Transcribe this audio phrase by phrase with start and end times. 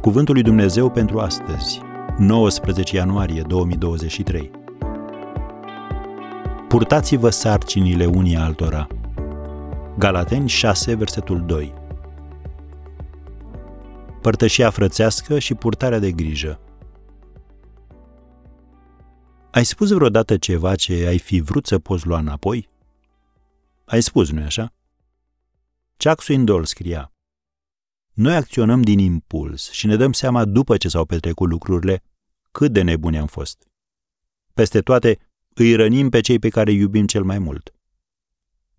[0.00, 1.80] Cuvântul lui Dumnezeu pentru astăzi,
[2.18, 4.50] 19 ianuarie 2023.
[6.68, 8.86] Purtați-vă sarcinile unii altora.
[9.98, 11.74] Galateni 6, versetul 2.
[14.20, 16.60] Părtășia frățească și purtarea de grijă.
[19.50, 22.68] Ai spus vreodată ceva ce ai fi vrut să poți lua înapoi?
[23.84, 24.72] Ai spus, nu-i așa?
[25.96, 27.12] Chuck Swindoll scria,
[28.18, 32.02] Noi acționăm din impuls și ne dăm seama după ce s-au petrecut lucrurile
[32.50, 33.68] cât de nebuni am fost.
[34.54, 35.18] Peste toate,
[35.54, 37.74] îi rănim pe cei pe care îi iubim cel mai mult.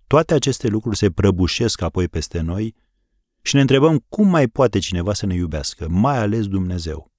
[0.07, 2.75] Toate aceste lucruri se prăbușesc apoi peste noi
[3.41, 7.11] și ne întrebăm cum mai poate cineva să ne iubească, mai ales Dumnezeu.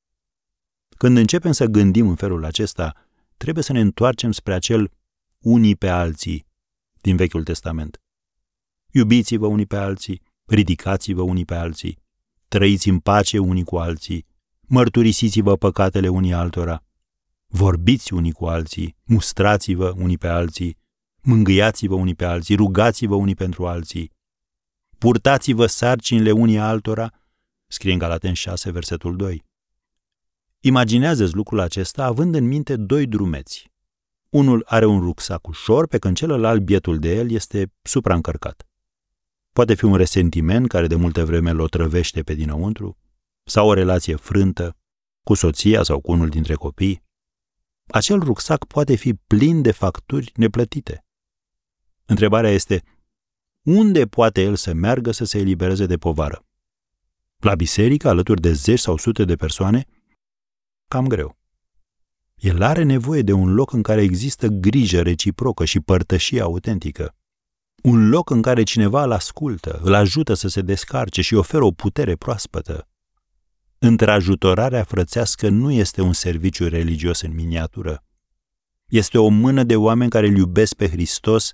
[0.97, 2.95] Când începem să gândim în felul acesta,
[3.37, 4.91] trebuie să ne întoarcem spre acel
[5.39, 6.47] unii pe alții
[7.01, 8.01] din Vechiul Testament.
[8.91, 11.99] Iubiți-vă unii pe alții, ridicați-vă unii pe alții,
[12.51, 14.27] trăiți în pace unii cu alții,
[14.61, 16.85] mărturisiți-vă păcatele unii altora,
[17.47, 20.79] vorbiți unii cu alții, mustrați-vă unii pe alții,
[21.23, 24.13] mângâiați-vă unii pe alții, rugați-vă unii pentru alții,
[24.99, 27.11] purtați-vă sarcinile unii altora,
[27.67, 29.45] scrie în Galaten 6, versetul 2.
[30.61, 33.71] Imaginează-ți lucrul acesta având în minte doi drumeți.
[34.29, 38.70] Unul are un rucsac ușor, pe când celălalt, bietul de el, este supraîncărcat.
[39.53, 42.99] Poate fi un resentiment care de multă vreme îl otrăvește pe dinăuntru,
[43.45, 44.77] sau o relație frântă
[45.23, 47.03] cu soția sau cu unul dintre copii.
[47.87, 51.05] Acel rucsac poate fi plin de facturi neplătite.
[52.05, 52.83] Întrebarea este,
[53.63, 56.45] unde poate el să meargă să se elibereze de povară?
[57.37, 59.85] La biserică, alături de zeci sau sute de persoane?
[60.89, 61.39] Cam greu.
[62.35, 67.15] El are nevoie de un loc în care există grijă reciprocă și părtășie autentică.
[67.83, 71.71] Un loc în care cineva îl ascultă, îl ajută să se descarce și oferă o
[71.71, 72.89] putere proaspătă.
[73.79, 78.05] Întrajutorarea frățească nu este un serviciu religios în miniatură.
[78.87, 81.53] Este o mână de oameni care îl iubesc pe Hristos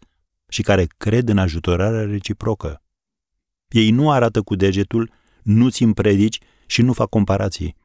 [0.49, 2.83] și care cred în ajutorarea reciprocă.
[3.69, 5.13] Ei nu arată cu degetul,
[5.43, 7.77] nu țin predici și nu fac comparații.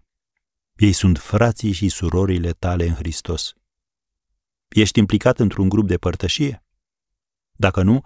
[0.76, 3.54] Ei sunt frații și surorile tale în Hristos.
[4.68, 6.64] Ești implicat într-un grup de părtășie?
[7.52, 8.04] Dacă nu,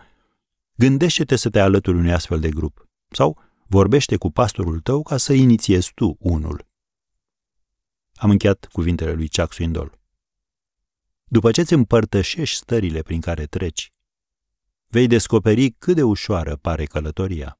[0.76, 5.34] gândește-te să te alături unui astfel de grup sau vorbește cu pastorul tău ca să
[5.34, 6.68] inițiezi tu unul.
[8.14, 10.00] Am încheiat cuvintele lui Chuck Swindoll.
[11.26, 13.94] După ce îți împărtășești stările prin care treci,
[14.88, 17.60] vei descoperi cât de ușoară pare călătoria.